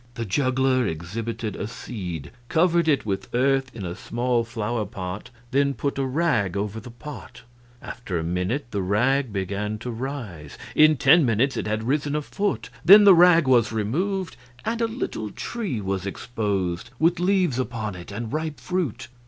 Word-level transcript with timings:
The 0.15 0.25
juggler 0.25 0.87
exhibited 0.87 1.55
a 1.55 1.67
seed, 1.67 2.31
covered 2.49 2.87
it 2.87 3.05
with 3.05 3.29
earth 3.35 3.69
in 3.75 3.85
a 3.85 3.95
small 3.95 4.43
flower 4.43 4.83
pot, 4.83 5.29
then 5.51 5.75
put 5.75 5.99
a 5.99 6.05
rag 6.07 6.57
over 6.57 6.79
the 6.79 6.89
pot; 6.89 7.43
after 7.83 8.17
a 8.17 8.23
minute 8.23 8.65
the 8.71 8.81
rag 8.81 9.31
began 9.31 9.77
to 9.77 9.91
rise; 9.91 10.57
in 10.73 10.97
ten 10.97 11.23
minutes 11.23 11.55
it 11.55 11.67
had 11.67 11.83
risen 11.83 12.15
a 12.15 12.23
foot; 12.23 12.71
then 12.83 13.03
the 13.03 13.13
rag 13.13 13.47
was 13.47 13.71
removed 13.71 14.37
and 14.65 14.81
a 14.81 14.87
little 14.87 15.29
tree 15.29 15.79
was 15.79 16.07
exposed, 16.07 16.89
with 16.97 17.19
leaves 17.19 17.59
upon 17.59 17.93
it 17.93 18.11
and 18.11 18.33
ripe 18.33 18.59
fruit. 18.59 19.07